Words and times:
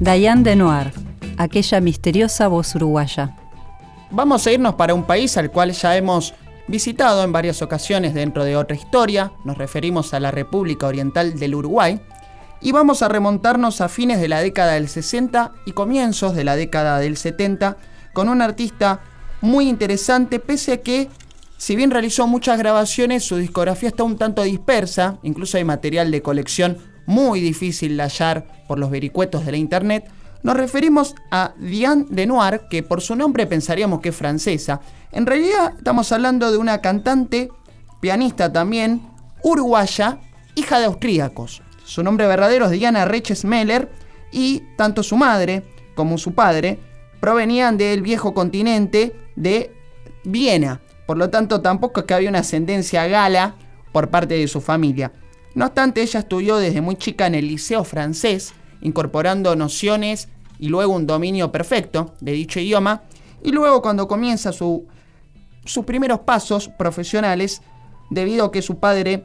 Diane 0.00 0.42
Denoir, 0.42 0.92
aquella 1.36 1.80
misteriosa 1.80 2.48
voz 2.48 2.74
uruguaya. 2.74 3.36
Vamos 4.10 4.46
a 4.46 4.52
irnos 4.52 4.74
para 4.74 4.94
un 4.94 5.04
país 5.04 5.36
al 5.36 5.50
cual 5.50 5.72
ya 5.72 5.96
hemos 5.96 6.34
visitado 6.68 7.22
en 7.22 7.32
varias 7.32 7.62
ocasiones 7.62 8.14
dentro 8.14 8.44
de 8.44 8.56
otra 8.56 8.76
historia, 8.76 9.32
nos 9.44 9.58
referimos 9.58 10.14
a 10.14 10.20
la 10.20 10.30
República 10.30 10.86
Oriental 10.86 11.38
del 11.38 11.54
Uruguay, 11.54 12.00
y 12.60 12.72
vamos 12.72 13.02
a 13.02 13.08
remontarnos 13.08 13.80
a 13.80 13.88
fines 13.88 14.20
de 14.20 14.28
la 14.28 14.40
década 14.40 14.74
del 14.74 14.88
60 14.88 15.52
y 15.66 15.72
comienzos 15.72 16.34
de 16.34 16.44
la 16.44 16.56
década 16.56 16.98
del 16.98 17.16
70 17.16 17.76
con 18.12 18.28
un 18.28 18.42
artista 18.42 19.00
muy 19.40 19.68
interesante, 19.68 20.38
pese 20.38 20.72
a 20.72 20.80
que, 20.82 21.08
si 21.56 21.74
bien 21.74 21.90
realizó 21.90 22.26
muchas 22.26 22.58
grabaciones, 22.58 23.24
su 23.24 23.36
discografía 23.36 23.88
está 23.88 24.04
un 24.04 24.16
tanto 24.16 24.42
dispersa, 24.42 25.18
incluso 25.22 25.56
hay 25.56 25.64
material 25.64 26.10
de 26.10 26.22
colección 26.22 26.78
muy 27.06 27.40
difícil 27.40 27.96
de 27.96 28.02
hallar 28.02 28.46
por 28.66 28.78
los 28.78 28.90
vericuetos 28.90 29.44
de 29.44 29.52
la 29.52 29.58
internet. 29.58 30.10
Nos 30.42 30.56
referimos 30.56 31.14
a 31.30 31.54
Diane 31.58 32.06
Denoir, 32.08 32.62
que 32.68 32.82
por 32.82 33.00
su 33.00 33.14
nombre 33.14 33.46
pensaríamos 33.46 34.00
que 34.00 34.08
es 34.08 34.16
francesa. 34.16 34.80
En 35.12 35.26
realidad 35.26 35.74
estamos 35.76 36.10
hablando 36.10 36.50
de 36.50 36.58
una 36.58 36.80
cantante, 36.80 37.48
pianista 38.00 38.52
también, 38.52 39.02
uruguaya, 39.42 40.18
hija 40.54 40.78
de 40.78 40.86
austríacos. 40.86 41.62
Su 41.84 42.02
nombre 42.02 42.26
verdadero 42.26 42.66
es 42.66 42.72
Diana 42.72 43.04
Reches 43.04 43.44
Meller 43.44 43.90
y 44.32 44.62
tanto 44.76 45.02
su 45.02 45.16
madre 45.16 45.62
como 45.94 46.18
su 46.18 46.32
padre 46.32 46.78
provenían 47.20 47.76
del 47.76 48.02
viejo 48.02 48.34
continente 48.34 49.14
de 49.36 49.72
Viena. 50.24 50.80
Por 51.06 51.18
lo 51.18 51.30
tanto, 51.30 51.60
tampoco 51.60 52.00
es 52.00 52.06
que 52.06 52.14
había 52.14 52.28
una 52.28 52.40
ascendencia 52.40 53.06
gala 53.06 53.56
por 53.92 54.08
parte 54.08 54.34
de 54.34 54.48
su 54.48 54.60
familia. 54.60 55.12
No 55.54 55.66
obstante, 55.66 56.02
ella 56.02 56.20
estudió 56.20 56.56
desde 56.56 56.80
muy 56.80 56.96
chica 56.96 57.26
en 57.26 57.34
el 57.34 57.48
liceo 57.48 57.84
francés, 57.84 58.54
incorporando 58.80 59.54
nociones 59.54 60.28
y 60.58 60.68
luego 60.68 60.94
un 60.94 61.06
dominio 61.06 61.52
perfecto 61.52 62.14
de 62.20 62.32
dicho 62.32 62.60
idioma. 62.60 63.02
Y 63.42 63.52
luego 63.52 63.82
cuando 63.82 64.08
comienza 64.08 64.52
sus 64.52 64.84
primeros 65.84 66.20
pasos 66.20 66.68
profesionales, 66.68 67.60
debido 68.10 68.46
a 68.46 68.52
que 68.52 68.62
su 68.62 68.78
padre 68.78 69.24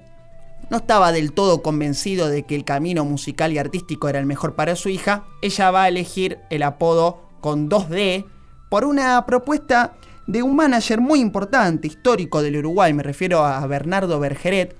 no 0.69 0.77
estaba 0.77 1.11
del 1.11 1.31
todo 1.31 1.61
convencido 1.61 2.27
de 2.27 2.43
que 2.43 2.55
el 2.55 2.65
camino 2.65 3.05
musical 3.05 3.53
y 3.53 3.57
artístico 3.57 4.09
era 4.09 4.19
el 4.19 4.25
mejor 4.25 4.55
para 4.55 4.75
su 4.75 4.89
hija, 4.89 5.23
ella 5.41 5.71
va 5.71 5.83
a 5.83 5.87
elegir 5.87 6.39
el 6.49 6.63
apodo 6.63 7.21
con 7.39 7.69
2D 7.69 8.25
por 8.69 8.83
una 8.83 9.25
propuesta 9.25 9.93
de 10.25 10.43
un 10.43 10.57
manager 10.57 10.99
muy 10.99 11.21
importante, 11.21 11.87
histórico 11.87 12.41
del 12.41 12.57
Uruguay, 12.57 12.93
me 12.93 13.03
refiero 13.03 13.45
a 13.45 13.65
Bernardo 13.65 14.19
Bergeret, 14.19 14.75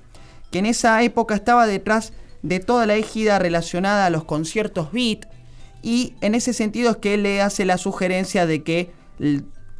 que 0.52 0.60
en 0.60 0.66
esa 0.66 1.02
época 1.04 1.36
estaba 1.36 1.68
detrás 1.68 2.14
de 2.42 2.60
toda 2.60 2.86
la 2.86 2.96
égida 2.96 3.40
relacionada 3.40 4.06
a 4.06 4.10
los 4.10 4.24
conciertos 4.24 4.92
beat 4.92 5.26
y 5.82 6.14
en 6.22 6.36
ese 6.36 6.54
sentido 6.54 6.92
es 6.92 6.98
que 6.98 7.14
él 7.14 7.24
le 7.24 7.42
hace 7.42 7.66
la 7.66 7.78
sugerencia 7.78 8.46
de 8.46 8.64
que 8.64 8.92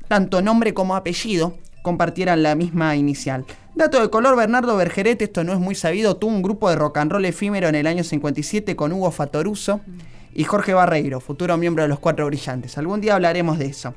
tanto 0.08 0.42
nombre 0.42 0.74
como 0.74 0.96
apellido 0.96 1.58
compartieran 1.82 2.44
la 2.44 2.56
misma 2.56 2.96
inicial. 2.96 3.46
Dato 3.76 4.02
de 4.02 4.10
color, 4.10 4.36
Bernardo 4.36 4.76
Bergeret, 4.76 5.22
esto 5.22 5.44
no 5.44 5.54
es 5.54 5.60
muy 5.60 5.76
sabido, 5.76 6.18
tuvo 6.18 6.32
un 6.32 6.42
grupo 6.42 6.70
de 6.70 6.76
rock 6.76 6.98
and 6.98 7.12
roll 7.12 7.26
efímero 7.26 7.68
en 7.68 7.76
el 7.76 7.88
año 7.88 8.04
57 8.04 8.76
con 8.76 8.92
Hugo 8.92 9.12
Fatoruso 9.12 9.82
y 10.34 10.44
Jorge 10.44 10.74
Barreiro, 10.74 11.20
futuro 11.20 11.58
miembro 11.58 11.84
de 11.84 11.90
los 11.90 12.00
Cuatro 12.00 12.26
Brillantes. 12.26 12.78
Algún 12.78 13.02
día 13.02 13.16
hablaremos 13.16 13.60
de 13.60 13.68
eso. 13.68 13.94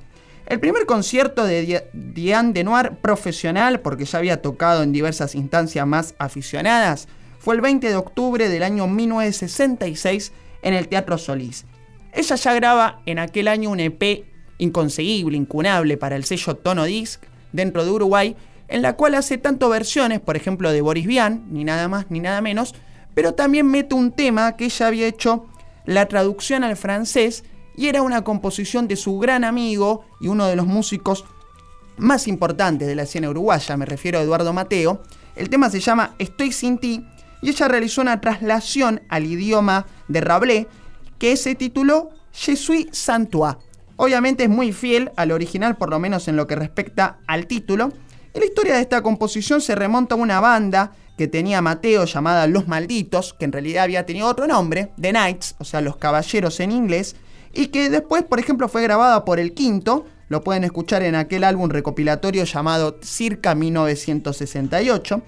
El 0.50 0.58
primer 0.58 0.84
concierto 0.84 1.44
de 1.44 1.84
Diane 1.92 2.52
Denoir 2.52 2.96
profesional, 3.00 3.78
porque 3.78 4.04
ya 4.04 4.18
había 4.18 4.42
tocado 4.42 4.82
en 4.82 4.90
diversas 4.90 5.36
instancias 5.36 5.86
más 5.86 6.16
aficionadas, 6.18 7.06
fue 7.38 7.54
el 7.54 7.60
20 7.60 7.88
de 7.88 7.94
octubre 7.94 8.48
del 8.48 8.64
año 8.64 8.88
1966 8.88 10.32
en 10.62 10.74
el 10.74 10.88
Teatro 10.88 11.18
Solís. 11.18 11.66
Ella 12.12 12.34
ya 12.34 12.52
graba 12.54 13.00
en 13.06 13.20
aquel 13.20 13.46
año 13.46 13.70
un 13.70 13.78
EP 13.78 14.24
inconseguible, 14.58 15.36
incunable 15.36 15.96
para 15.96 16.16
el 16.16 16.24
sello 16.24 16.56
Tono 16.56 16.82
Disc 16.82 17.22
dentro 17.52 17.84
de 17.84 17.92
Uruguay, 17.92 18.34
en 18.66 18.82
la 18.82 18.96
cual 18.96 19.14
hace 19.14 19.38
tanto 19.38 19.68
versiones, 19.68 20.18
por 20.18 20.36
ejemplo, 20.36 20.72
de 20.72 20.80
Boris 20.80 21.06
Vian, 21.06 21.44
ni 21.52 21.62
nada 21.62 21.86
más 21.86 22.06
ni 22.10 22.18
nada 22.18 22.40
menos, 22.40 22.74
pero 23.14 23.34
también 23.34 23.68
mete 23.68 23.94
un 23.94 24.10
tema 24.10 24.56
que 24.56 24.64
ella 24.64 24.88
había 24.88 25.06
hecho 25.06 25.46
la 25.86 26.06
traducción 26.06 26.64
al 26.64 26.76
francés 26.76 27.44
y 27.80 27.88
era 27.88 28.02
una 28.02 28.24
composición 28.24 28.88
de 28.88 28.96
su 28.96 29.18
gran 29.18 29.42
amigo 29.42 30.04
y 30.20 30.28
uno 30.28 30.46
de 30.46 30.54
los 30.54 30.66
músicos 30.66 31.24
más 31.96 32.28
importantes 32.28 32.86
de 32.86 32.94
la 32.94 33.04
escena 33.04 33.30
uruguaya, 33.30 33.74
me 33.78 33.86
refiero 33.86 34.18
a 34.18 34.22
Eduardo 34.22 34.52
Mateo. 34.52 35.00
El 35.34 35.48
tema 35.48 35.70
se 35.70 35.80
llama 35.80 36.14
Estoy 36.18 36.52
sin 36.52 36.76
ti 36.76 37.06
y 37.40 37.48
ella 37.48 37.68
realizó 37.68 38.02
una 38.02 38.20
traslación 38.20 39.00
al 39.08 39.24
idioma 39.24 39.86
de 40.08 40.20
Rabelais 40.20 40.66
que 41.18 41.38
se 41.38 41.54
tituló 41.54 42.10
Je 42.34 42.54
suis. 42.54 43.08
Obviamente 43.96 44.44
es 44.44 44.50
muy 44.50 44.74
fiel 44.74 45.10
al 45.16 45.32
original, 45.32 45.78
por 45.78 45.88
lo 45.88 45.98
menos 45.98 46.28
en 46.28 46.36
lo 46.36 46.46
que 46.46 46.56
respecta 46.56 47.20
al 47.26 47.46
título. 47.46 47.94
Y 48.34 48.40
la 48.40 48.44
historia 48.44 48.74
de 48.74 48.82
esta 48.82 49.00
composición 49.00 49.62
se 49.62 49.74
remonta 49.74 50.16
a 50.16 50.18
una 50.18 50.38
banda 50.38 50.92
que 51.16 51.28
tenía 51.28 51.62
Mateo 51.62 52.04
llamada 52.04 52.46
Los 52.46 52.68
Malditos, 52.68 53.32
que 53.32 53.46
en 53.46 53.52
realidad 53.52 53.84
había 53.84 54.04
tenido 54.04 54.28
otro 54.28 54.46
nombre, 54.46 54.92
The 55.00 55.12
Knights, 55.12 55.54
o 55.58 55.64
sea, 55.64 55.80
los 55.80 55.96
caballeros 55.96 56.60
en 56.60 56.72
inglés, 56.72 57.16
y 57.52 57.68
que 57.68 57.90
después, 57.90 58.22
por 58.22 58.38
ejemplo, 58.38 58.68
fue 58.68 58.82
grabada 58.82 59.24
por 59.24 59.40
el 59.40 59.54
Quinto, 59.54 60.06
lo 60.28 60.42
pueden 60.42 60.64
escuchar 60.64 61.02
en 61.02 61.16
aquel 61.16 61.44
álbum 61.44 61.68
recopilatorio 61.70 62.44
llamado 62.44 62.98
Circa 63.02 63.54
1968. 63.54 65.22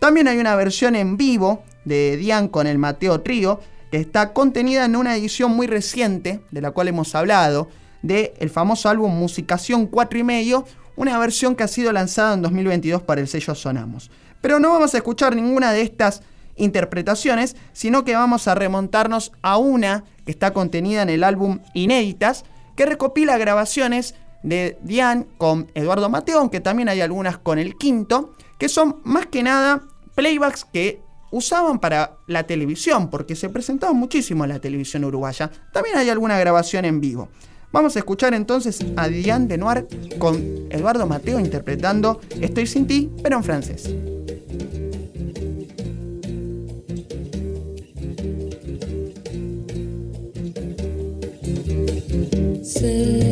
También 0.00 0.28
hay 0.28 0.38
una 0.38 0.56
versión 0.56 0.96
en 0.96 1.16
vivo 1.16 1.62
de 1.84 2.16
Dian 2.16 2.48
con 2.48 2.66
el 2.66 2.78
Mateo 2.78 3.20
Trío, 3.20 3.60
que 3.90 3.98
está 3.98 4.32
contenida 4.32 4.84
en 4.84 4.96
una 4.96 5.16
edición 5.16 5.52
muy 5.52 5.66
reciente, 5.66 6.40
de 6.50 6.60
la 6.60 6.72
cual 6.72 6.88
hemos 6.88 7.14
hablado, 7.14 7.68
del 8.02 8.32
el 8.38 8.50
famoso 8.50 8.88
álbum 8.88 9.16
Musicación 9.16 9.86
4 9.86 10.18
y 10.18 10.24
medio, 10.24 10.64
una 10.96 11.18
versión 11.18 11.54
que 11.54 11.62
ha 11.62 11.68
sido 11.68 11.92
lanzada 11.92 12.34
en 12.34 12.42
2022 12.42 13.02
para 13.02 13.20
el 13.20 13.28
sello 13.28 13.54
Sonamos. 13.54 14.10
Pero 14.40 14.58
no 14.58 14.70
vamos 14.70 14.94
a 14.94 14.98
escuchar 14.98 15.34
ninguna 15.34 15.72
de 15.72 15.82
estas 15.82 16.22
interpretaciones, 16.58 17.56
sino 17.72 18.04
que 18.04 18.14
vamos 18.14 18.48
a 18.48 18.54
remontarnos 18.54 19.32
a 19.42 19.58
una 19.58 20.04
que 20.24 20.32
está 20.32 20.52
contenida 20.52 21.02
en 21.02 21.10
el 21.10 21.24
álbum 21.24 21.60
Inéditas, 21.74 22.44
que 22.76 22.86
recopila 22.86 23.38
grabaciones 23.38 24.14
de 24.42 24.78
Diane 24.82 25.26
con 25.36 25.70
Eduardo 25.74 26.08
Mateo, 26.08 26.38
aunque 26.38 26.60
también 26.60 26.88
hay 26.88 27.00
algunas 27.00 27.38
con 27.38 27.58
el 27.58 27.76
quinto, 27.76 28.34
que 28.58 28.68
son 28.68 29.00
más 29.04 29.26
que 29.26 29.42
nada 29.42 29.82
playbacks 30.14 30.64
que 30.64 31.00
usaban 31.30 31.78
para 31.78 32.16
la 32.26 32.44
televisión, 32.44 33.10
porque 33.10 33.36
se 33.36 33.48
presentaban 33.48 33.96
muchísimo 33.96 34.44
en 34.44 34.50
la 34.50 34.60
televisión 34.60 35.04
uruguaya. 35.04 35.50
También 35.72 35.96
hay 35.96 36.08
alguna 36.08 36.38
grabación 36.38 36.84
en 36.84 37.00
vivo. 37.00 37.28
Vamos 37.70 37.96
a 37.96 37.98
escuchar 37.98 38.32
entonces 38.32 38.78
a 38.96 39.08
Diane 39.08 39.46
de 39.46 39.58
Noir 39.58 39.86
con 40.18 40.36
Eduardo 40.70 41.06
Mateo 41.06 41.38
interpretando 41.38 42.20
Estoy 42.40 42.66
sin 42.66 42.86
ti, 42.86 43.10
pero 43.22 43.36
en 43.36 43.44
francés. 43.44 43.94
faces 52.80 53.27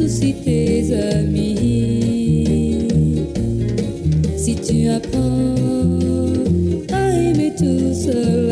soucis 0.00 0.34
tes 0.44 0.94
amis. 0.94 2.88
Si 4.36 4.54
tu 4.54 4.88
apprends 4.88 5.54
à 6.92 7.10
aimer 7.10 7.52
tout 7.56 7.92
seul. 7.92 8.49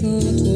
thought 0.00 0.47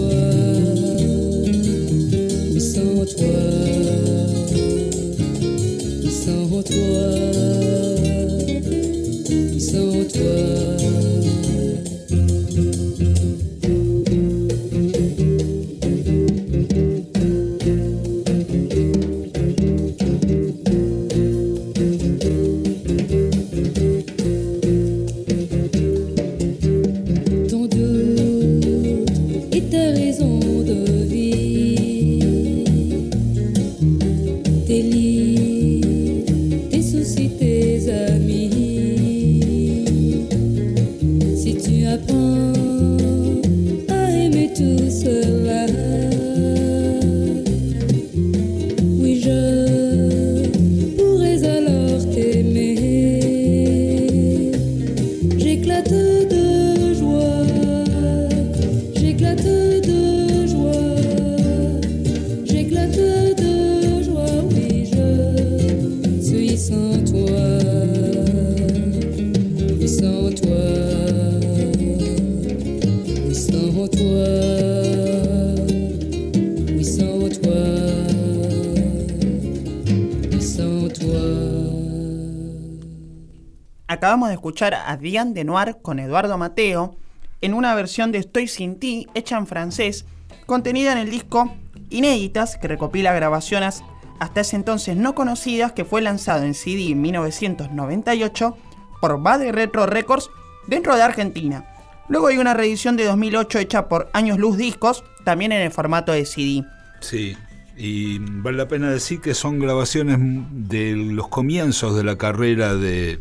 Acabamos 84.03 84.31
de 84.31 84.35
escuchar 84.35 84.75
a 84.75 84.97
Diane 84.97 85.33
de 85.33 85.45
Noir 85.45 85.77
con 85.81 86.01
Eduardo 86.01 86.37
Mateo 86.37 86.97
en 87.41 87.55
una 87.55 87.73
versión 87.77 88.11
de 88.11 88.19
Estoy 88.19 88.49
sin 88.49 88.81
ti, 88.81 89.07
hecha 89.15 89.39
en 89.39 89.47
francés, 89.47 90.07
contenida 90.45 90.91
en 90.91 90.99
el 90.99 91.09
disco 91.09 91.55
Inéditas, 91.89 92.57
que 92.57 92.67
recopila 92.67 93.13
grabaciones 93.13 93.85
hasta 94.19 94.41
ese 94.41 94.57
entonces 94.57 94.97
no 94.97 95.15
conocidas, 95.15 95.71
que 95.71 95.85
fue 95.85 96.03
lanzado 96.03 96.43
en 96.43 96.55
CD 96.55 96.91
en 96.91 97.01
1998 97.01 98.57
por 99.01 99.23
Bad 99.23 99.49
Retro 99.53 99.87
Records 99.87 100.31
dentro 100.67 100.97
de 100.97 101.03
Argentina. 101.03 101.65
Luego 102.09 102.27
hay 102.27 102.39
una 102.39 102.55
reedición 102.55 102.97
de 102.97 103.05
2008 103.05 103.61
hecha 103.61 103.89
por 103.89 104.11
Años 104.15 104.37
Luz 104.37 104.57
Discos, 104.57 105.05
también 105.23 105.53
en 105.53 105.63
el 105.63 105.71
formato 105.71 106.11
de 106.11 106.27
CD. 106.27 106.65
Sí, 106.99 107.37
y 107.77 108.19
vale 108.19 108.59
la 108.59 108.67
pena 108.67 108.91
decir 108.91 109.21
que 109.21 109.35
son 109.35 109.61
grabaciones 109.61 110.19
de 110.51 110.97
los 110.97 111.29
comienzos 111.29 111.95
de 111.95 112.03
la 112.03 112.19
carrera 112.19 112.75
de 112.75 113.21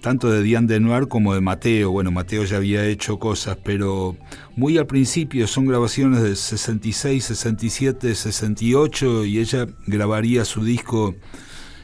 tanto 0.00 0.30
de 0.30 0.42
Diane 0.42 0.66
de 0.66 0.80
Noir 0.80 1.08
como 1.08 1.34
de 1.34 1.40
Mateo. 1.40 1.90
Bueno, 1.90 2.10
Mateo 2.10 2.44
ya 2.44 2.56
había 2.56 2.84
hecho 2.86 3.18
cosas, 3.18 3.58
pero 3.62 4.16
muy 4.56 4.78
al 4.78 4.86
principio 4.86 5.46
son 5.46 5.66
grabaciones 5.66 6.22
de 6.22 6.34
66, 6.34 7.24
67, 7.24 8.14
68 8.14 9.24
y 9.24 9.38
ella 9.38 9.66
grabaría 9.86 10.44
su 10.44 10.64
disco, 10.64 11.14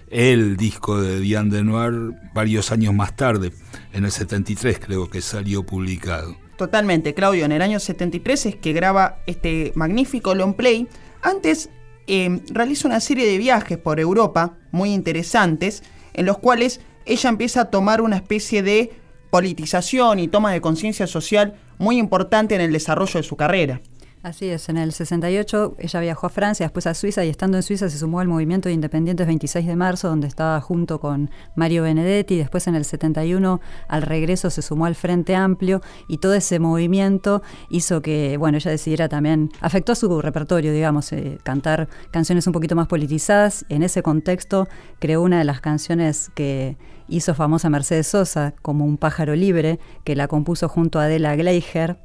el 0.09 0.57
disco 0.57 1.01
de 1.01 1.21
Diane 1.21 1.51
de 1.51 1.63
Noir, 1.63 2.15
varios 2.35 2.73
años 2.73 2.95
más 2.95 3.17
tarde, 3.17 3.53
en 3.93 4.05
el 4.05 4.11
73 4.11 4.79
creo 4.79 5.09
que 5.11 5.21
salió 5.21 5.65
publicado. 5.65 6.37
Totalmente, 6.57 7.13
Claudio, 7.13 7.45
en 7.45 7.53
el 7.53 7.61
año 7.61 7.79
73 7.79 8.47
es 8.47 8.57
que 8.57 8.73
graba 8.73 9.19
este 9.27 9.73
magnífico 9.75 10.35
long 10.35 10.55
play. 10.55 10.89
Antes 11.21 11.69
eh, 12.07 12.41
realiza 12.51 12.89
una 12.89 13.01
serie 13.01 13.27
de 13.27 13.37
viajes 13.37 13.77
por 13.77 14.01
Europa 14.01 14.57
muy 14.71 14.95
interesantes, 14.95 15.83
en 16.15 16.25
los 16.25 16.39
cuales 16.39 16.81
ella 17.06 17.31
empieza 17.31 17.62
a 17.62 17.70
tomar 17.70 18.00
una 18.00 18.17
especie 18.17 18.62
de 18.62 18.93
politización 19.31 20.19
y 20.19 20.29
toma 20.29 20.53
de 20.53 20.61
conciencia 20.61 21.06
social 21.06 21.55
muy 21.79 21.99
importante 21.99 22.55
en 22.55 22.61
el 22.61 22.73
desarrollo 22.73 23.20
de 23.20 23.23
su 23.23 23.37
carrera. 23.37 23.81
Así 24.26 24.49
es, 24.49 24.69
en 24.69 24.76
el 24.76 24.90
68 24.90 25.76
ella 25.78 26.00
viajó 26.00 26.26
a 26.26 26.31
Francia, 26.31 26.67
después 26.67 26.88
a 26.88 26.94
Suiza 26.94 27.25
y 27.25 27.28
estando 27.28 27.58
en 27.58 27.62
Suiza 27.62 27.88
se 27.88 27.96
sumó 27.96 28.19
al 28.19 28.26
movimiento 28.26 28.69
de 28.69 28.73
Independientes 28.75 29.25
26 29.25 29.64
de 29.64 29.76
marzo, 29.76 30.08
donde 30.08 30.26
estaba 30.26 30.61
junto 30.61 30.99
con 30.99 31.31
Mario 31.55 31.84
Benedetti, 31.84 32.37
después 32.37 32.67
en 32.67 32.75
el 32.75 32.84
71 32.84 33.61
al 33.87 34.02
regreso 34.02 34.50
se 34.50 34.62
sumó 34.62 34.87
al 34.87 34.96
Frente 34.96 35.37
Amplio 35.37 35.81
y 36.08 36.19
todo 36.19 36.34
ese 36.34 36.58
movimiento 36.58 37.40
hizo 37.70 38.02
que, 38.02 38.37
bueno, 38.37 38.58
ella 38.58 38.73
decidiera 38.73 39.08
también, 39.08 39.52
afectó 39.61 39.93
a 39.93 39.94
su 39.94 40.20
repertorio, 40.20 40.72
digamos, 40.72 41.12
eh, 41.12 41.38
cantar 41.44 41.88
canciones 42.11 42.49
un 42.49 42.52
poquito 42.52 42.75
más 42.75 42.88
politizadas. 42.88 43.64
En 43.69 43.84
ese 43.84 44.02
contexto 44.02 44.67
creó 44.99 45.22
una 45.22 45.38
de 45.38 45.44
las 45.44 45.61
canciones 45.61 46.32
que 46.34 46.76
hizo 47.06 47.32
famosa 47.37 47.70
Mercedes 47.70 48.08
Sosa, 48.08 48.55
como 48.61 48.87
Un 48.87 48.96
pájaro 48.96 49.37
libre, 49.37 49.79
que 50.02 50.17
la 50.17 50.26
compuso 50.26 50.69
junto 50.69 50.99
a 50.99 51.05
Adela 51.05 51.37
Gleicher. 51.37 51.96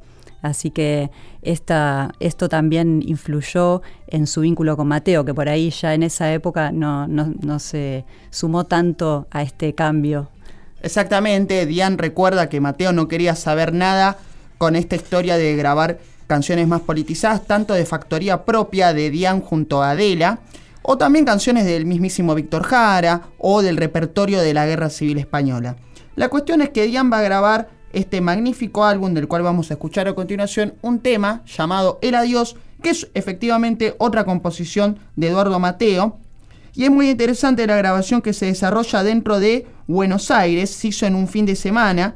Así 0.42 0.72
que 0.72 1.12
esta, 1.42 2.14
esto 2.20 2.50
también 2.50 3.02
influyó 3.06 3.82
en 4.08 4.28
su 4.28 4.42
vínculo 4.42 4.76
con 4.76 4.88
Mateo, 4.88 5.24
que 5.24 5.34
por 5.34 5.50
ahí 5.50 5.70
ya 5.70 5.94
en 5.94 6.04
esa 6.04 6.34
época 6.34 6.72
no, 6.72 7.08
no, 7.08 7.34
no 7.42 7.60
se 7.60 8.06
sumó 8.30 8.66
tanto 8.66 9.28
a 9.32 9.44
este 9.44 9.76
cambio. 9.76 10.30
Exactamente, 10.82 11.66
Diane 11.66 11.98
recuerda 11.98 12.50
que 12.50 12.60
Mateo 12.60 12.92
no 12.92 13.08
quería 13.08 13.36
saber 13.36 13.74
nada 13.74 14.18
con 14.58 14.76
esta 14.76 14.96
historia 14.96 15.38
de 15.38 15.56
grabar 15.56 16.00
canciones 16.26 16.68
más 16.68 16.82
politizadas, 16.82 17.46
tanto 17.46 17.74
de 17.74 17.86
factoría 17.86 18.46
propia 18.46 18.94
de 18.94 19.10
Diane 19.10 19.42
junto 19.42 19.84
a 19.84 19.92
Adela, 19.92 20.40
o 20.82 20.98
también 20.98 21.26
canciones 21.26 21.66
del 21.66 21.86
mismísimo 21.86 22.34
Víctor 22.34 22.64
Jara 22.64 23.24
o 23.38 23.62
del 23.62 23.78
repertorio 23.78 24.42
de 24.42 24.54
la 24.54 24.66
Guerra 24.66 24.90
Civil 24.90 25.20
Española. 25.20 25.76
La 26.16 26.30
cuestión 26.30 26.62
es 26.62 26.70
que 26.70 26.88
Diane 26.88 27.10
va 27.10 27.20
a 27.20 27.24
grabar 27.24 27.70
este 27.94 28.22
magnífico 28.22 28.84
álbum 28.84 29.14
del 29.14 29.28
cual 29.28 29.44
vamos 29.44 29.70
a 29.70 29.76
escuchar 29.76 30.08
a 30.08 30.14
continuación 30.14 30.74
un 30.82 31.00
tema 31.00 31.44
llamado 31.46 32.00
El 32.02 32.16
Adiós, 32.16 32.56
que 32.82 32.90
es 32.92 33.10
efectivamente 33.14 33.96
otra 33.98 34.24
composición 34.24 35.00
de 35.16 35.28
Eduardo 35.28 35.60
Mateo. 35.60 36.20
Y 36.74 36.86
es 36.86 36.92
muy 36.92 37.10
interesante 37.10 37.68
la 37.68 37.76
grabación 37.76 38.22
que 38.22 38.34
se 38.34 38.46
desarrolla 38.46 39.04
dentro 39.04 39.40
de 39.40 39.68
Buenos 39.88 40.32
Aires, 40.32 40.70
se 40.70 40.88
hizo 40.88 41.06
en 41.06 41.16
un 41.16 41.28
fin 41.28 41.46
de 41.46 41.56
semana, 41.56 42.16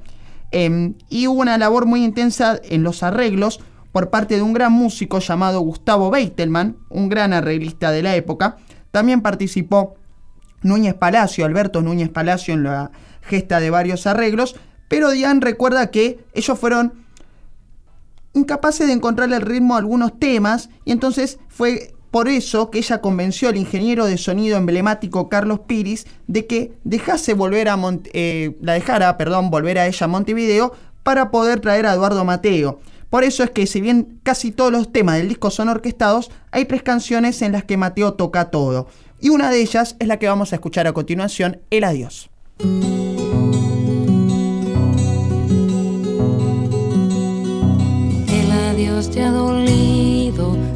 eh, 0.51 0.94
y 1.10 1.27
hubo 1.27 1.41
una 1.41 1.58
labor 1.58 1.86
muy 1.86 2.03
intensa 2.03 2.60
en 2.63 2.84
los 2.84 3.03
arreglos 3.03 3.60
por 3.91 4.10
parte 4.10 4.36
de 4.36 4.41
un 4.41 4.53
gran 4.53 4.72
músico 4.72 5.20
llamado 5.20 5.62
Gustavo 5.62 6.12
Beitelman, 6.12 6.77
un 6.89 7.10
gran 7.10 7.34
arreglista 7.34 7.91
de 7.91 8.03
la 8.03 8.15
época. 8.15 8.58
También 8.91 9.22
participó 9.22 9.96
Núñez 10.62 10.96
Palacio, 10.96 11.46
Alberto 11.46 11.82
Núñez 11.82 12.10
Palacio 12.10 12.53
en 12.53 12.63
la 12.63 12.91
gesta 13.22 13.60
de 13.60 13.70
varios 13.70 14.08
arreglos, 14.08 14.55
pero 14.88 15.12
Diane 15.12 15.42
recuerda 15.42 15.92
que 15.92 16.20
ellos 16.34 16.58
fueron 16.58 17.06
incapaces 18.34 18.88
de 18.88 18.94
encontrar 18.94 19.32
el 19.32 19.42
ritmo 19.42 19.75
a 19.75 19.80
algunos 19.80 20.20
temas 20.20 20.70
y 20.84 20.92
entonces 20.92 21.39
fue 21.48 21.96
por 22.12 22.30
eso 22.30 22.72
que 22.72 22.77
ella 22.77 23.01
convenció 23.01 23.50
al 23.50 23.58
ingeniero 23.58 24.06
de 24.06 24.18
sonido 24.18 24.58
emblemático 24.58 25.27
Carlos 25.27 25.62
Piris 25.68 26.06
de 26.27 26.46
que 26.46 26.74
dejase 26.84 27.34
volver 27.34 27.68
a 27.68 27.77
eh, 28.13 28.56
la 28.62 28.74
dejara, 28.74 29.18
perdón, 29.18 29.50
volver 29.50 29.80
a 29.80 29.88
ella 29.88 30.06
a 30.06 30.08
Montevideo 30.08 30.74
para 31.04 31.30
poder 31.30 31.60
traer 31.60 31.86
a 31.86 31.94
Eduardo 31.94 32.24
Mateo. 32.24 32.80
Por 33.10 33.24
eso 33.24 33.44
es 33.44 33.51
que 33.51 33.68
si 33.68 33.82
bien 33.82 34.20
casi 34.24 34.51
todos 34.51 34.72
los 34.72 34.92
temas 34.92 35.18
del 35.18 35.30
disco 35.30 35.51
son 35.51 35.70
orquestados, 35.70 36.32
hay 36.51 36.65
tres 36.65 36.84
canciones 36.84 37.42
en 37.42 37.51
las 37.51 37.63
que 37.63 37.77
Mateo 37.77 38.13
toca 38.13 38.50
todo. 38.50 38.88
Y 39.22 39.30
una 39.30 39.50
de 39.50 39.62
ellas 39.62 39.96
es 40.00 40.08
la 40.08 40.18
que 40.18 40.27
vamos 40.27 40.51
a 40.51 40.56
escuchar 40.56 40.88
a 40.88 40.94
continuación, 40.94 41.62
El 41.70 41.84
Adiós. 41.84 42.30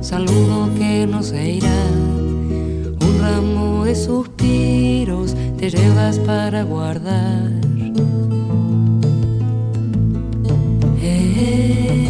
Saludo 0.09 0.73
que 0.75 1.05
no 1.05 1.21
se 1.21 1.51
irá. 1.51 1.81
Un 2.99 3.19
ramo 3.21 3.85
de 3.85 3.93
suspiros 3.93 5.35
te 5.59 5.69
llevas 5.69 6.17
para 6.19 6.63
guardar. 6.63 7.51
Eh, 10.99 12.09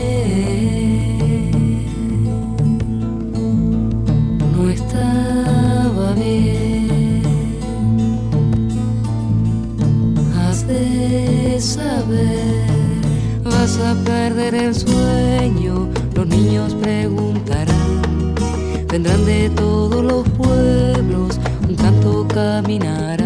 no 4.55 4.69
estaba 4.69 6.13
bien. 6.13 7.21
Has 10.37 10.65
de 10.65 11.59
saber, 11.59 12.65
vas 13.43 13.77
a 13.77 13.93
perder 14.05 14.55
el 14.55 14.73
sueño. 14.73 15.89
Los 16.15 16.27
niños 16.27 16.75
preguntarán, 16.75 17.68
vendrán 18.91 19.25
de 19.25 19.49
todos 19.51 20.03
los 20.03 20.27
pueblos, 20.29 21.39
un 21.67 21.75
canto 21.75 22.27
caminará. 22.27 23.18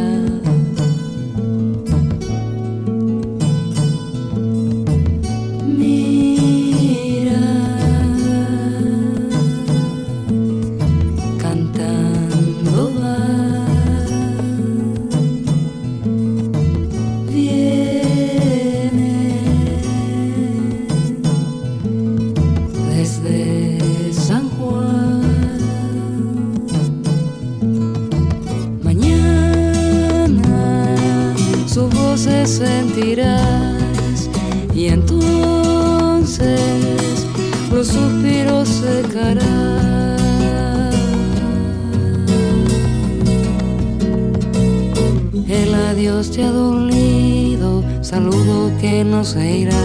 Adiós 46.23 46.37
te 46.37 46.43
ha 46.43 46.51
dolido, 46.51 47.83
saludo 48.01 48.71
que 48.79 49.03
no 49.03 49.25
se 49.25 49.57
irá. 49.57 49.83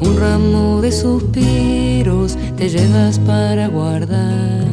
Un 0.00 0.16
ramo 0.16 0.80
de 0.80 0.92
suspiros 0.92 2.38
te 2.56 2.68
llevas 2.68 3.18
para 3.18 3.66
guardar. 3.66 4.68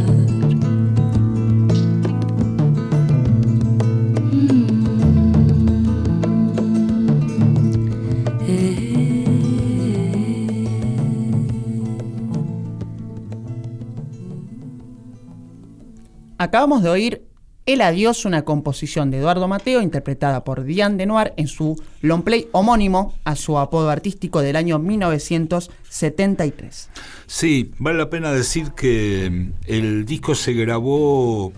Acabamos 16.37 16.83
de 16.83 16.89
oír 16.89 17.34
El 17.65 17.81
Adiós, 17.81 18.25
una 18.25 18.43
composición 18.43 19.09
de 19.09 19.17
Eduardo 19.17 19.47
Mateo, 19.47 19.81
interpretada 19.81 20.43
por 20.43 20.65
Diane 20.65 20.97
Denoir 20.97 21.33
en 21.35 21.47
su 21.47 21.81
long 22.01 22.21
play 22.21 22.47
homónimo 22.51 23.15
a 23.23 23.35
su 23.35 23.57
apodo 23.57 23.89
artístico 23.89 24.43
del 24.43 24.55
año 24.55 24.77
1973. 24.77 26.89
Sí, 27.25 27.71
vale 27.79 27.97
la 27.97 28.11
pena 28.11 28.31
decir 28.31 28.73
que 28.73 29.31
mm, 29.31 29.53
el 29.65 30.05
disco 30.05 30.35
se 30.35 30.53
grabó 30.53 31.53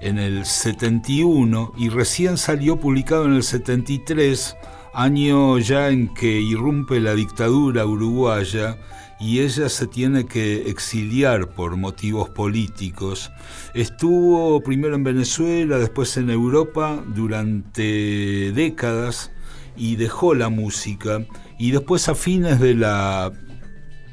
en 0.00 0.20
el 0.20 0.44
71 0.44 1.72
y 1.76 1.88
recién 1.88 2.38
salió 2.38 2.78
publicado 2.78 3.24
en 3.24 3.34
el 3.34 3.42
73, 3.42 4.56
año 4.94 5.58
ya 5.58 5.88
en 5.88 6.14
que 6.14 6.40
irrumpe 6.40 7.00
la 7.00 7.14
dictadura 7.14 7.84
uruguaya 7.84 8.78
y 9.20 9.40
ella 9.40 9.68
se 9.68 9.86
tiene 9.86 10.26
que 10.26 10.68
exiliar 10.70 11.48
por 11.48 11.76
motivos 11.76 12.28
políticos. 12.28 13.30
Estuvo 13.74 14.60
primero 14.62 14.94
en 14.94 15.04
Venezuela, 15.04 15.78
después 15.78 16.16
en 16.16 16.30
Europa 16.30 17.02
durante 17.14 18.52
décadas 18.52 19.32
y 19.76 19.96
dejó 19.96 20.34
la 20.34 20.48
música 20.48 21.24
y 21.58 21.72
después 21.72 22.08
a 22.08 22.14
fines 22.14 22.60
de 22.60 22.74
la 22.74 23.32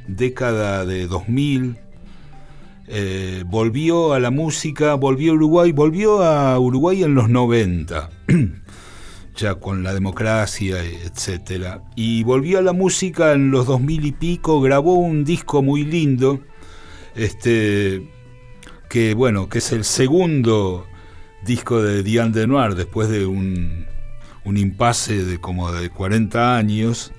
década 0.07 0.85
de 0.85 1.07
2000 1.07 1.77
eh, 2.87 3.43
volvió 3.47 4.13
a 4.13 4.19
la 4.19 4.29
música, 4.29 4.93
volvió 4.93 5.31
a 5.31 5.35
Uruguay, 5.35 5.71
volvió 5.71 6.23
a 6.23 6.59
Uruguay 6.59 7.03
en 7.03 7.15
los 7.15 7.29
90. 7.29 8.09
con 9.59 9.83
la 9.83 9.93
democracia, 9.93 10.81
etcétera. 10.81 11.83
Y 11.95 12.23
volvió 12.23 12.59
a 12.59 12.61
la 12.61 12.73
música 12.73 13.33
en 13.33 13.51
los 13.51 13.67
dos 13.67 13.81
mil 13.81 14.05
y 14.05 14.13
pico, 14.13 14.61
grabó 14.61 14.95
un 14.95 15.25
disco 15.25 15.61
muy 15.61 15.83
lindo, 15.83 16.39
este, 17.15 18.09
que 18.89 19.13
bueno, 19.13 19.49
que 19.49 19.57
es 19.57 19.71
el 19.73 19.83
segundo 19.83 20.85
disco 21.43 21.81
de 21.81 22.01
Diane 22.01 22.31
Denoir 22.31 22.75
después 22.75 23.09
de 23.09 23.25
un, 23.25 23.85
un 24.45 24.57
impasse 24.57 25.25
de 25.25 25.39
como 25.39 25.71
de 25.71 25.89
40 25.89 26.55
años. 26.57 27.11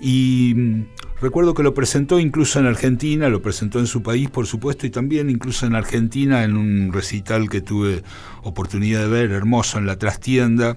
Y 0.00 0.52
mm, 0.54 0.86
recuerdo 1.22 1.54
que 1.54 1.62
lo 1.62 1.72
presentó 1.72 2.18
incluso 2.18 2.58
en 2.58 2.66
Argentina, 2.66 3.28
lo 3.28 3.40
presentó 3.40 3.78
en 3.78 3.86
su 3.86 4.02
país, 4.02 4.28
por 4.28 4.46
supuesto, 4.46 4.86
y 4.86 4.90
también 4.90 5.30
incluso 5.30 5.64
en 5.66 5.74
Argentina 5.74 6.42
en 6.42 6.56
un 6.56 6.92
recital 6.92 7.48
que 7.48 7.60
tuve 7.60 8.02
oportunidad 8.42 9.00
de 9.00 9.08
ver, 9.08 9.30
hermoso, 9.30 9.78
en 9.78 9.86
la 9.86 9.96
trastienda, 9.96 10.76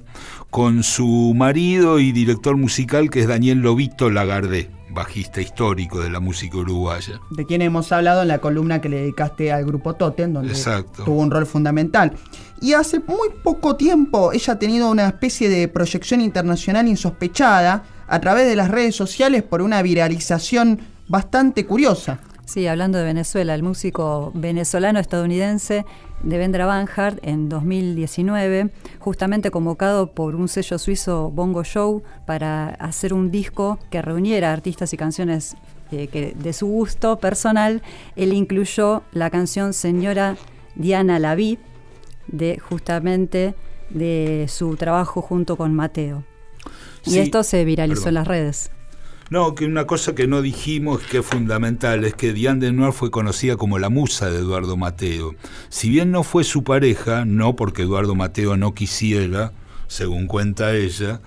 con 0.52 0.84
su 0.84 1.34
marido 1.36 2.00
y 2.00 2.12
director 2.12 2.56
musical 2.56 3.10
que 3.10 3.22
es 3.22 3.28
Daniel 3.28 3.60
Lobito 3.60 4.12
Lagardé, 4.12 4.70
bajista 4.92 5.42
histórico 5.42 6.00
de 6.00 6.12
la 6.12 6.20
música 6.20 6.58
uruguaya. 6.58 7.20
De 7.32 7.46
quien 7.46 7.64
hemos 7.64 7.92
hablado 7.92 8.22
en 8.22 8.28
la 8.28 8.38
columna 8.38 8.80
que 8.80 8.90
le 8.90 8.98
dedicaste 8.98 9.52
al 9.52 9.66
grupo 9.66 9.96
Totem, 9.96 10.32
donde 10.32 10.54
tuvo 11.04 11.22
un 11.22 11.32
rol 11.32 11.48
fundamental. 11.48 12.14
Y 12.62 12.74
hace 12.74 13.00
muy 13.00 13.30
poco 13.44 13.76
tiempo 13.76 14.32
ella 14.32 14.54
ha 14.54 14.60
tenido 14.60 14.90
una 14.90 15.08
especie 15.08 15.50
de 15.50 15.68
proyección 15.68 16.22
internacional 16.22 16.88
insospechada 16.88 17.84
a 18.08 18.20
través 18.20 18.48
de 18.48 18.56
las 18.56 18.70
redes 18.70 18.96
sociales 18.96 19.44
por 19.44 19.62
una 19.62 19.82
viralización 19.82 20.80
bastante 21.08 21.66
curiosa. 21.66 22.20
Sí, 22.46 22.68
hablando 22.68 23.00
de 23.00 23.06
Venezuela, 23.06 23.56
el 23.56 23.64
músico 23.64 24.32
venezolano-estadounidense 24.36 25.84
Devendra 26.22 26.68
Banhart 26.68 27.18
en 27.24 27.50
2019, 27.50 28.70
justamente 29.00 29.50
convocado 29.50 30.12
por 30.12 30.36
un 30.36 30.48
sello 30.48 30.78
suizo 30.78 31.32
Bongo 31.32 31.64
Show 31.64 32.04
para 32.28 32.70
hacer 32.70 33.14
un 33.14 33.32
disco 33.32 33.80
que 33.90 34.02
reuniera 34.02 34.54
artistas 34.54 34.94
y 34.94 34.98
canciones 34.98 35.58
eh, 35.92 36.08
que 36.08 36.36
de 36.38 36.54
su 36.54 36.68
gusto 36.68 37.18
personal, 37.18 37.82
él 38.16 38.34
incluyó 38.34 39.04
la 39.12 39.32
canción 39.32 39.74
Señora 39.74 40.38
Diana 40.76 41.18
Laví, 41.18 41.58
de 42.28 42.60
justamente 42.60 43.56
de 43.90 44.46
su 44.50 44.76
trabajo 44.78 45.22
junto 45.22 45.58
con 45.58 45.74
Mateo. 45.74 46.24
Y 47.06 47.20
esto 47.20 47.44
se 47.44 47.66
viralizó 47.66 48.10
en 48.10 48.16
las 48.16 48.28
redes. 48.28 48.72
No, 49.30 49.56
que 49.56 49.66
una 49.66 49.88
cosa 49.88 50.14
que 50.14 50.28
no 50.28 50.44
dijimos 50.44 51.02
que 51.02 51.18
es 51.20 51.26
fundamental 51.26 52.06
es 52.06 52.14
que 52.14 52.32
Diane 52.32 52.64
Denoir 52.64 52.94
fue 52.94 53.10
conocida 53.10 53.58
como 53.58 53.80
la 53.80 53.90
musa 53.90 54.30
de 54.30 54.38
Eduardo 54.38 54.78
Mateo. 54.78 55.34
Si 55.70 55.90
bien 55.90 56.12
no 56.12 56.24
fue 56.24 56.44
su 56.44 56.64
pareja, 56.64 57.26
no 57.26 57.56
porque 57.56 57.82
Eduardo 57.82 58.14
Mateo 58.14 58.56
no 58.56 58.76
quisiera, 58.76 59.52
según 59.88 60.28
cuenta 60.28 60.76
ella, 60.76 61.22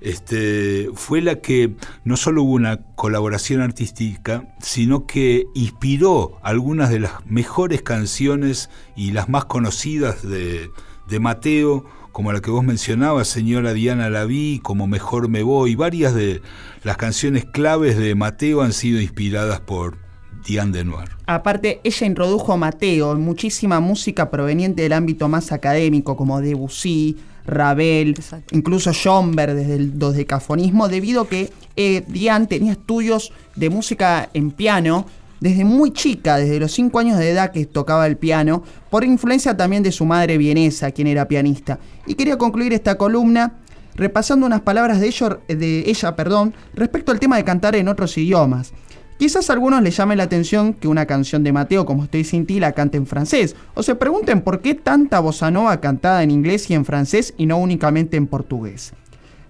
este, 0.00 0.90
fue 0.94 1.22
la 1.22 1.40
que 1.40 1.74
no 2.04 2.16
solo 2.16 2.44
hubo 2.44 2.52
una 2.52 2.76
colaboración 2.94 3.62
artística, 3.62 4.54
sino 4.60 5.06
que 5.06 5.46
inspiró 5.54 6.38
algunas 6.42 6.90
de 6.90 7.00
las 7.00 7.26
mejores 7.26 7.82
canciones 7.82 8.70
y 8.94 9.10
las 9.10 9.28
más 9.28 9.46
conocidas 9.46 10.22
de, 10.22 10.70
de 11.08 11.20
Mateo 11.20 11.84
como 12.14 12.32
la 12.32 12.40
que 12.40 12.52
vos 12.52 12.62
mencionabas, 12.62 13.26
señora 13.26 13.72
Diana 13.72 14.08
Laví, 14.08 14.60
como 14.62 14.86
Mejor 14.86 15.28
Me 15.28 15.42
Voy, 15.42 15.74
varias 15.74 16.14
de 16.14 16.42
las 16.84 16.96
canciones 16.96 17.44
claves 17.44 17.98
de 17.98 18.14
Mateo 18.14 18.62
han 18.62 18.72
sido 18.72 19.00
inspiradas 19.00 19.58
por 19.58 19.98
Diane 20.46 20.70
Denoir. 20.70 21.08
Aparte, 21.26 21.80
ella 21.82 22.06
introdujo 22.06 22.52
a 22.52 22.56
Mateo 22.56 23.14
en 23.14 23.20
muchísima 23.20 23.80
música 23.80 24.30
proveniente 24.30 24.82
del 24.82 24.92
ámbito 24.92 25.28
más 25.28 25.50
académico, 25.50 26.16
como 26.16 26.40
Debussy, 26.40 27.16
Ravel, 27.46 28.14
incluso 28.52 28.92
Schomberg 28.92 29.56
desde 29.56 29.74
el 29.74 29.98
dodecafonismo, 29.98 30.88
debido 30.88 31.22
a 31.22 31.28
que 31.28 31.52
eh, 31.74 32.04
Diane 32.06 32.46
tenía 32.46 32.72
estudios 32.72 33.32
de 33.56 33.70
música 33.70 34.30
en 34.34 34.52
piano 34.52 35.04
desde 35.40 35.64
muy 35.64 35.92
chica, 35.92 36.36
desde 36.36 36.60
los 36.60 36.72
5 36.72 36.98
años 36.98 37.18
de 37.18 37.30
edad 37.30 37.52
que 37.52 37.66
tocaba 37.66 38.06
el 38.06 38.16
piano, 38.16 38.62
por 38.90 39.04
influencia 39.04 39.56
también 39.56 39.82
de 39.82 39.92
su 39.92 40.04
madre 40.04 40.38
vienesa, 40.38 40.90
quien 40.90 41.06
era 41.06 41.28
pianista. 41.28 41.78
Y 42.06 42.14
quería 42.14 42.38
concluir 42.38 42.72
esta 42.72 42.96
columna 42.96 43.60
repasando 43.96 44.46
unas 44.46 44.62
palabras 44.62 45.00
de, 45.00 45.12
de 45.48 45.84
ella 45.86 46.16
perdón, 46.16 46.54
respecto 46.74 47.12
al 47.12 47.20
tema 47.20 47.36
de 47.36 47.44
cantar 47.44 47.76
en 47.76 47.88
otros 47.88 48.16
idiomas. 48.18 48.72
Quizás 49.18 49.48
a 49.48 49.52
algunos 49.52 49.80
les 49.80 49.96
llame 49.96 50.16
la 50.16 50.24
atención 50.24 50.74
que 50.74 50.88
una 50.88 51.06
canción 51.06 51.44
de 51.44 51.52
Mateo 51.52 51.86
como 51.86 52.04
Estoy 52.04 52.24
sin 52.24 52.46
ti 52.46 52.58
la 52.58 52.72
cante 52.72 52.96
en 52.96 53.06
francés, 53.06 53.54
o 53.74 53.82
se 53.82 53.94
pregunten 53.94 54.40
por 54.40 54.60
qué 54.60 54.74
tanta 54.74 55.20
bossa 55.20 55.52
cantada 55.80 56.24
en 56.24 56.32
inglés 56.32 56.68
y 56.68 56.74
en 56.74 56.84
francés 56.84 57.32
y 57.38 57.46
no 57.46 57.58
únicamente 57.58 58.16
en 58.16 58.26
portugués. 58.26 58.92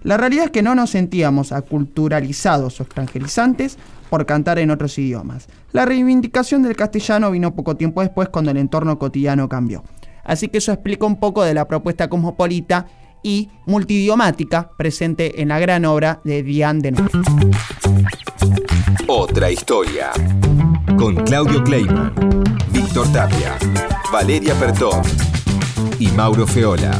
La 0.05 0.17
realidad 0.17 0.45
es 0.45 0.51
que 0.51 0.61
no 0.61 0.75
nos 0.75 0.91
sentíamos 0.91 1.51
aculturalizados 1.51 2.79
o 2.79 2.83
extranjerizantes 2.83 3.79
por 4.11 4.27
cantar 4.27 4.59
en 4.59 4.69
otros 4.69 4.99
idiomas. 4.99 5.47
La 5.71 5.83
reivindicación 5.83 6.61
del 6.61 6.75
castellano 6.75 7.31
vino 7.31 7.55
poco 7.55 7.75
tiempo 7.75 8.01
después 8.01 8.29
cuando 8.29 8.51
el 8.51 8.57
entorno 8.57 8.99
cotidiano 8.99 9.49
cambió. 9.49 9.83
Así 10.23 10.47
que 10.47 10.59
eso 10.59 10.71
explica 10.71 11.07
un 11.07 11.19
poco 11.19 11.43
de 11.43 11.55
la 11.55 11.67
propuesta 11.67 12.07
cosmopolita 12.07 12.85
y 13.23 13.49
multidiomática 13.65 14.69
presente 14.77 15.41
en 15.41 15.47
la 15.47 15.57
gran 15.57 15.85
obra 15.85 16.21
de 16.23 16.43
Diane. 16.43 16.93
Otra 19.07 19.49
historia. 19.49 20.11
Con 20.99 21.15
Claudio 21.15 21.63
Kleiman, 21.63 22.13
Víctor 22.71 23.11
Tapia, 23.11 23.57
Valeria 24.13 24.53
Pertón 24.53 25.01
y 25.97 26.09
Mauro 26.09 26.45
Feola. 26.45 26.91